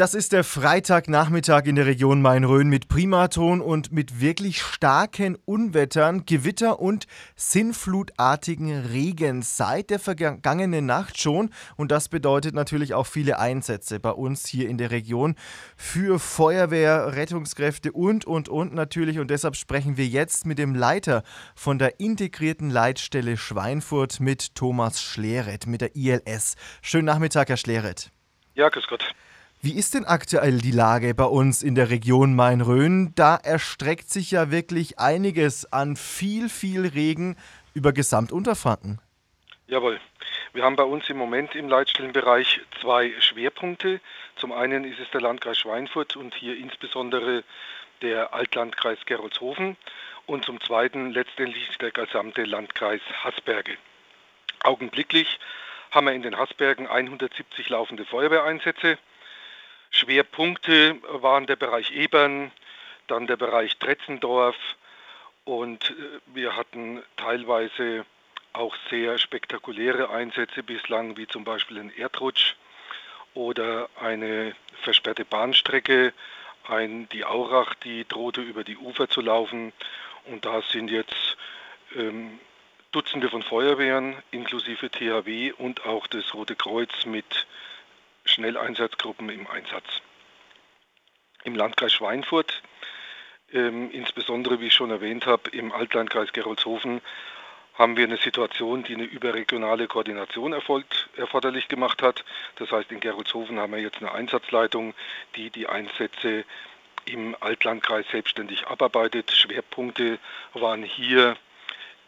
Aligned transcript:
Das 0.00 0.14
ist 0.14 0.32
der 0.32 0.44
Freitagnachmittag 0.44 1.66
in 1.66 1.74
der 1.74 1.84
Region 1.84 2.22
Main-Rhön 2.22 2.70
mit 2.70 2.88
Primaton 2.88 3.60
und 3.60 3.92
mit 3.92 4.22
wirklich 4.22 4.62
starken 4.62 5.36
Unwettern, 5.44 6.24
Gewitter 6.24 6.80
und 6.80 7.06
sinnflutartigen 7.36 8.86
Regen 8.86 9.42
seit 9.42 9.90
der 9.90 9.98
vergangenen 9.98 10.86
Nacht 10.86 11.20
schon. 11.20 11.50
Und 11.76 11.90
das 11.90 12.08
bedeutet 12.08 12.54
natürlich 12.54 12.94
auch 12.94 13.06
viele 13.06 13.38
Einsätze 13.38 14.00
bei 14.00 14.12
uns 14.12 14.46
hier 14.46 14.70
in 14.70 14.78
der 14.78 14.90
Region 14.90 15.34
für 15.76 16.18
Feuerwehr, 16.18 17.14
Rettungskräfte 17.14 17.92
und, 17.92 18.24
und, 18.24 18.48
und 18.48 18.72
natürlich. 18.72 19.18
Und 19.18 19.30
deshalb 19.30 19.54
sprechen 19.54 19.98
wir 19.98 20.06
jetzt 20.06 20.46
mit 20.46 20.58
dem 20.58 20.74
Leiter 20.74 21.24
von 21.54 21.78
der 21.78 22.00
integrierten 22.00 22.70
Leitstelle 22.70 23.36
Schweinfurt 23.36 24.18
mit 24.18 24.54
Thomas 24.54 25.02
Schleret, 25.02 25.66
mit 25.66 25.82
der 25.82 25.94
ILS. 25.94 26.56
Schönen 26.80 27.04
Nachmittag, 27.04 27.50
Herr 27.50 27.58
Schleret. 27.58 28.10
Ja, 28.54 28.70
grüß 28.70 28.86
Gott. 28.86 29.04
Wie 29.62 29.76
ist 29.76 29.92
denn 29.92 30.06
aktuell 30.06 30.56
die 30.56 30.70
Lage 30.70 31.14
bei 31.14 31.26
uns 31.26 31.62
in 31.62 31.74
der 31.74 31.90
Region 31.90 32.34
Main-Rhön? 32.34 33.12
Da 33.14 33.36
erstreckt 33.36 34.08
sich 34.08 34.30
ja 34.30 34.50
wirklich 34.50 34.98
einiges 34.98 35.70
an 35.70 35.96
viel, 35.96 36.48
viel 36.48 36.86
Regen 36.86 37.36
über 37.74 37.92
Gesamtunterfranken. 37.92 39.02
Jawohl. 39.66 40.00
Wir 40.54 40.64
haben 40.64 40.76
bei 40.76 40.84
uns 40.84 41.10
im 41.10 41.18
Moment 41.18 41.54
im 41.54 41.68
Leitstellenbereich 41.68 42.62
zwei 42.80 43.12
Schwerpunkte. 43.20 44.00
Zum 44.36 44.52
einen 44.52 44.84
ist 44.84 44.98
es 44.98 45.10
der 45.10 45.20
Landkreis 45.20 45.58
Schweinfurt 45.58 46.16
und 46.16 46.34
hier 46.34 46.56
insbesondere 46.56 47.44
der 48.00 48.32
Altlandkreis 48.32 49.04
Gerolzhofen 49.04 49.76
und 50.24 50.46
zum 50.46 50.58
zweiten 50.62 51.12
letztendlich 51.12 51.76
der 51.76 51.90
gesamte 51.90 52.44
Landkreis 52.44 53.02
Hasberge. 53.22 53.76
Augenblicklich 54.62 55.38
haben 55.90 56.06
wir 56.06 56.14
in 56.14 56.22
den 56.22 56.38
Hasbergen 56.38 56.86
170 56.86 57.68
laufende 57.68 58.06
Feuerwehreinsätze. 58.06 58.96
Schwerpunkte 60.00 60.96
waren 61.20 61.46
der 61.46 61.56
Bereich 61.56 61.90
Ebern, 61.92 62.50
dann 63.06 63.26
der 63.26 63.36
Bereich 63.36 63.76
Tretzendorf 63.76 64.56
und 65.44 65.90
äh, 65.90 66.20
wir 66.34 66.56
hatten 66.56 67.02
teilweise 67.16 68.06
auch 68.52 68.74
sehr 68.88 69.18
spektakuläre 69.18 70.10
Einsätze 70.10 70.62
bislang, 70.62 71.16
wie 71.16 71.26
zum 71.26 71.44
Beispiel 71.44 71.78
ein 71.78 71.92
Erdrutsch 71.96 72.54
oder 73.34 73.88
eine 74.00 74.56
versperrte 74.82 75.24
Bahnstrecke, 75.24 76.12
ein, 76.66 77.08
die 77.10 77.24
Aurach, 77.24 77.74
die 77.74 78.06
drohte 78.08 78.40
über 78.40 78.64
die 78.64 78.76
Ufer 78.76 79.08
zu 79.08 79.20
laufen. 79.20 79.72
Und 80.24 80.44
da 80.44 80.62
sind 80.62 80.90
jetzt 80.90 81.36
ähm, 81.94 82.40
Dutzende 82.90 83.28
von 83.28 83.42
Feuerwehren 83.42 84.16
inklusive 84.30 84.90
THW 84.90 85.52
und 85.52 85.84
auch 85.84 86.06
das 86.06 86.34
Rote 86.34 86.56
Kreuz 86.56 87.06
mit 87.06 87.46
Schnelleinsatzgruppen 88.30 89.28
im 89.28 89.46
Einsatz. 89.46 90.02
Im 91.44 91.54
Landkreis 91.54 91.92
Schweinfurt, 91.92 92.62
ähm, 93.52 93.90
insbesondere 93.90 94.60
wie 94.60 94.66
ich 94.66 94.74
schon 94.74 94.90
erwähnt 94.90 95.26
habe, 95.26 95.50
im 95.50 95.72
Altlandkreis 95.72 96.32
Gerolzhofen, 96.32 97.00
haben 97.74 97.96
wir 97.96 98.04
eine 98.04 98.18
Situation, 98.18 98.82
die 98.82 98.94
eine 98.94 99.04
überregionale 99.04 99.86
Koordination 99.86 100.52
erfolgt, 100.52 101.08
erforderlich 101.16 101.68
gemacht 101.68 102.02
hat. 102.02 102.24
Das 102.56 102.70
heißt, 102.70 102.92
in 102.92 103.00
Gerolzhofen 103.00 103.58
haben 103.58 103.72
wir 103.72 103.80
jetzt 103.80 104.02
eine 104.02 104.12
Einsatzleitung, 104.12 104.92
die 105.34 105.48
die 105.48 105.66
Einsätze 105.66 106.44
im 107.06 107.34
Altlandkreis 107.40 108.04
selbstständig 108.10 108.66
abarbeitet. 108.66 109.32
Schwerpunkte 109.32 110.18
waren 110.52 110.82
hier 110.82 111.36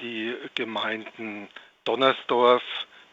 die 0.00 0.34
Gemeinden 0.56 1.48
Donnersdorf, 1.84 2.62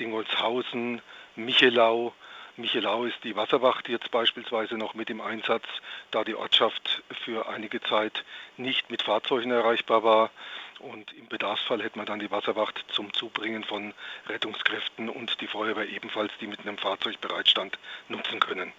Dingolshausen, 0.00 1.02
Michelau, 1.36 2.12
Michelau 2.60 3.04
ist 3.04 3.24
die 3.24 3.36
Wasserwacht 3.36 3.88
jetzt 3.88 4.10
beispielsweise 4.10 4.76
noch 4.76 4.94
mit 4.94 5.10
im 5.10 5.20
Einsatz, 5.20 5.64
da 6.10 6.24
die 6.24 6.34
Ortschaft 6.34 7.02
für 7.24 7.48
einige 7.48 7.80
Zeit 7.80 8.24
nicht 8.56 8.90
mit 8.90 9.02
Fahrzeugen 9.02 9.50
erreichbar 9.50 10.04
war. 10.04 10.30
Und 10.78 11.12
im 11.12 11.26
Bedarfsfall 11.26 11.82
hätte 11.82 11.98
man 11.98 12.06
dann 12.06 12.20
die 12.20 12.30
Wasserwacht 12.30 12.84
zum 12.88 13.12
Zubringen 13.12 13.64
von 13.64 13.92
Rettungskräften 14.28 15.08
und 15.08 15.40
die 15.40 15.46
Feuerwehr 15.46 15.88
ebenfalls, 15.88 16.32
die 16.40 16.46
mit 16.46 16.60
einem 16.60 16.78
Fahrzeug 16.78 17.20
bereitstand, 17.20 17.78
nutzen 18.08 18.40
können. 18.40 18.72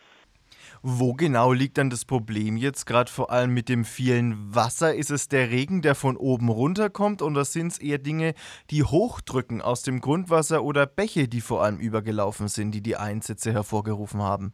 Wo 0.81 1.13
genau 1.13 1.53
liegt 1.53 1.77
dann 1.77 1.89
das 1.89 2.05
Problem 2.05 2.57
jetzt, 2.57 2.85
gerade 2.85 3.11
vor 3.11 3.31
allem 3.31 3.53
mit 3.53 3.69
dem 3.69 3.85
vielen 3.85 4.53
Wasser? 4.53 4.95
Ist 4.95 5.11
es 5.11 5.27
der 5.27 5.49
Regen, 5.49 5.81
der 5.81 5.95
von 5.95 6.17
oben 6.17 6.49
runterkommt, 6.49 7.21
oder 7.21 7.45
sind 7.45 7.73
es 7.73 7.77
eher 7.77 7.97
Dinge, 7.97 8.33
die 8.69 8.83
hochdrücken 8.83 9.61
aus 9.61 9.83
dem 9.83 10.01
Grundwasser 10.01 10.63
oder 10.63 10.85
Bäche, 10.85 11.27
die 11.27 11.41
vor 11.41 11.63
allem 11.63 11.77
übergelaufen 11.77 12.47
sind, 12.47 12.71
die 12.71 12.81
die 12.81 12.95
Einsätze 12.95 13.53
hervorgerufen 13.53 14.21
haben? 14.21 14.53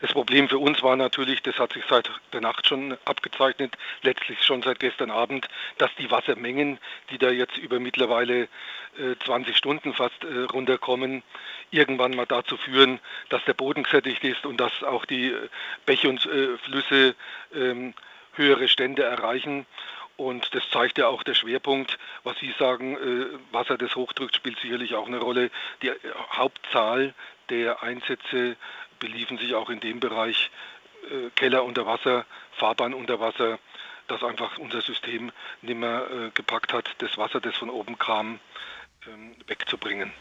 Das 0.00 0.12
Problem 0.12 0.48
für 0.48 0.58
uns 0.58 0.82
war 0.82 0.96
natürlich, 0.96 1.40
das 1.42 1.58
hat 1.58 1.72
sich 1.72 1.84
seit 1.88 2.10
der 2.32 2.40
Nacht 2.40 2.66
schon 2.66 2.98
abgezeichnet, 3.04 3.76
letztlich 4.02 4.42
schon 4.42 4.60
seit 4.60 4.80
gestern 4.80 5.10
Abend, 5.10 5.48
dass 5.78 5.94
die 5.96 6.10
Wassermengen, 6.10 6.78
die 7.10 7.18
da 7.18 7.30
jetzt 7.30 7.56
über 7.56 7.78
mittlerweile 7.78 8.48
äh, 8.98 9.14
20 9.24 9.56
Stunden 9.56 9.94
fast 9.94 10.24
äh, 10.24 10.40
runterkommen, 10.52 11.22
irgendwann 11.70 12.16
mal 12.16 12.26
dazu 12.26 12.56
führen, 12.56 12.98
dass 13.28 13.44
der 13.44 13.54
Boden 13.54 13.84
gesättigt 13.84 14.24
ist 14.24 14.44
und 14.44 14.58
dass 14.58 14.82
auch 14.82 15.04
die 15.04 15.28
äh, 15.28 15.48
Bäche 15.86 16.08
und 16.08 16.26
äh, 16.26 16.58
Flüsse 16.58 17.14
ähm, 17.54 17.94
höhere 18.34 18.66
Stände 18.66 19.04
erreichen. 19.04 19.64
Und 20.16 20.54
das 20.54 20.68
zeigt 20.70 20.98
ja 20.98 21.08
auch 21.08 21.22
der 21.24 21.34
Schwerpunkt, 21.34 21.98
was 22.22 22.38
Sie 22.38 22.54
sagen, 22.58 22.96
äh, 22.96 23.52
Wasser, 23.52 23.78
das 23.78 23.96
hochdrückt, 23.96 24.36
spielt 24.36 24.58
sicherlich 24.60 24.94
auch 24.94 25.06
eine 25.06 25.18
Rolle. 25.18 25.50
Die 25.82 25.88
äh, 25.88 25.96
Hauptzahl 26.32 27.14
der 27.50 27.82
Einsätze 27.82 28.56
beliefen 28.98 29.38
sich 29.38 29.54
auch 29.54 29.70
in 29.70 29.80
dem 29.80 30.00
Bereich 30.00 30.50
äh, 31.10 31.30
Keller 31.34 31.64
unter 31.64 31.86
Wasser, 31.86 32.24
Fahrbahn 32.58 32.94
unter 32.94 33.20
Wasser, 33.20 33.58
dass 34.08 34.22
einfach 34.22 34.58
unser 34.58 34.82
System 34.82 35.32
nicht 35.62 35.76
mehr 35.78 36.06
äh, 36.10 36.30
gepackt 36.34 36.72
hat, 36.72 36.94
das 36.98 37.16
Wasser, 37.16 37.40
das 37.40 37.56
von 37.56 37.70
oben 37.70 37.98
kam, 37.98 38.38
ähm, 39.06 39.34
wegzubringen. 39.46 40.12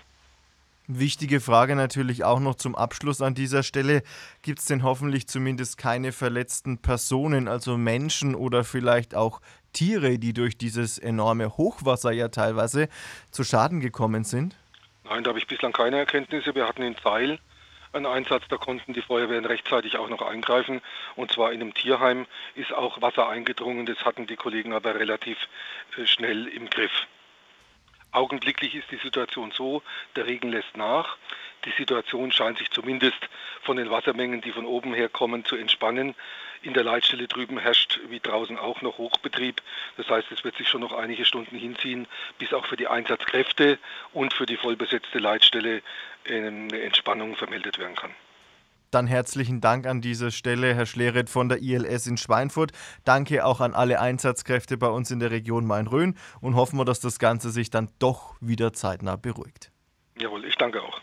Wichtige 0.87 1.39
Frage 1.39 1.77
natürlich 1.77 2.25
auch 2.25 2.41
noch 2.41 2.55
zum 2.55 2.75
Abschluss 2.75 3.21
an 3.21 3.35
dieser 3.35 3.63
Stelle. 3.63 4.03
Gibt 4.41 4.59
es 4.59 4.65
denn 4.65 4.83
hoffentlich 4.83 5.27
zumindest 5.27 5.77
keine 5.77 6.11
verletzten 6.11 6.77
Personen, 6.81 7.47
also 7.47 7.77
Menschen 7.77 8.35
oder 8.35 8.65
vielleicht 8.65 9.15
auch 9.15 9.39
Tiere, 9.71 10.19
die 10.19 10.33
durch 10.33 10.57
dieses 10.57 10.97
enorme 10.97 11.55
Hochwasser 11.55 12.11
ja 12.11 12.27
teilweise 12.27 12.89
zu 13.31 13.45
Schaden 13.45 13.79
gekommen 13.79 14.25
sind? 14.25 14.57
Nein, 15.05 15.23
da 15.23 15.29
habe 15.29 15.39
ich 15.39 15.47
bislang 15.47 15.71
keine 15.71 15.99
Erkenntnisse. 15.99 16.53
Wir 16.53 16.67
hatten 16.67 16.81
in 16.81 16.97
Zeil 16.97 17.39
einen 17.93 18.05
Einsatz, 18.05 18.43
da 18.49 18.57
konnten 18.57 18.93
die 18.93 19.01
Feuerwehren 19.01 19.45
rechtzeitig 19.45 19.97
auch 19.97 20.09
noch 20.09 20.21
eingreifen. 20.21 20.81
Und 21.15 21.31
zwar 21.31 21.51
in 21.51 21.61
einem 21.61 21.73
Tierheim 21.73 22.25
ist 22.55 22.73
auch 22.73 23.01
Wasser 23.01 23.29
eingedrungen, 23.29 23.85
das 23.85 24.03
hatten 24.03 24.27
die 24.27 24.35
Kollegen 24.35 24.73
aber 24.73 24.95
relativ 24.95 25.37
äh, 25.97 26.05
schnell 26.05 26.47
im 26.47 26.69
Griff. 26.69 26.91
Augenblicklich 28.11 28.75
ist 28.75 28.91
die 28.91 28.97
Situation 28.97 29.51
so, 29.51 29.81
der 30.15 30.27
Regen 30.27 30.49
lässt 30.49 30.77
nach. 30.77 31.17
Die 31.65 31.71
Situation 31.71 32.31
scheint 32.31 32.59
sich 32.59 32.69
zumindest 32.69 33.17
von 33.61 33.77
den 33.77 33.89
Wassermengen, 33.89 34.41
die 34.41 34.51
von 34.51 34.65
oben 34.65 34.93
her 34.93 35.09
kommen, 35.09 35.45
zu 35.45 35.55
entspannen. 35.55 36.13
In 36.63 36.73
der 36.73 36.83
Leitstelle 36.85 37.27
drüben 37.27 37.59
herrscht 37.59 37.99
wie 38.09 38.21
draußen 38.21 38.57
auch 38.57 38.81
noch 38.81 38.97
Hochbetrieb. 38.97 39.61
Das 39.97 40.07
heißt, 40.07 40.31
es 40.31 40.45
wird 40.45 40.55
sich 40.55 40.69
schon 40.69 40.79
noch 40.81 40.93
einige 40.93 41.25
Stunden 41.25 41.57
hinziehen, 41.57 42.07
bis 42.39 42.53
auch 42.53 42.65
für 42.65 42.77
die 42.77 42.87
Einsatzkräfte 42.87 43.77
und 44.13 44.33
für 44.33 44.45
die 44.45 44.55
vollbesetzte 44.55 45.19
Leitstelle 45.19 45.81
eine 46.25 46.81
Entspannung 46.81 47.35
vermeldet 47.35 47.79
werden 47.79 47.95
kann. 47.95 48.11
Dann 48.91 49.07
herzlichen 49.07 49.59
Dank 49.59 49.87
an 49.87 50.01
dieser 50.01 50.31
Stelle, 50.31 50.73
Herr 50.73 50.85
Schleret 50.85 51.29
von 51.29 51.49
der 51.49 51.61
ILS 51.61 52.07
in 52.07 52.15
Schweinfurt. 52.15 52.71
Danke 53.03 53.43
auch 53.43 53.59
an 53.59 53.73
alle 53.73 53.99
Einsatzkräfte 53.99 54.77
bei 54.77 54.87
uns 54.87 55.11
in 55.11 55.19
der 55.19 55.31
Region 55.31 55.65
Main-Rhön 55.65 56.15
und 56.41 56.55
hoffen 56.55 56.77
wir, 56.77 56.85
dass 56.85 57.01
das 57.01 57.19
Ganze 57.19 57.49
sich 57.49 57.71
dann 57.71 57.89
doch 57.99 58.35
wieder 58.39 58.71
zeitnah 58.71 59.15
beruhigt. 59.15 59.71
Jawohl, 60.17 60.45
ich 60.45 60.55
danke 60.57 60.81
auch. 60.81 61.01